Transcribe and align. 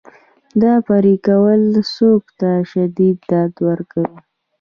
دا 0.61 0.73
پرې 0.87 1.15
کول 1.27 1.63
خوک 1.91 2.23
ته 2.39 2.51
شدید 2.71 3.17
درد 3.29 3.55
ورکوي. 3.67 4.15